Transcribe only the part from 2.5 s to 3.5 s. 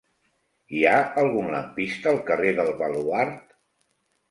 del Baluard?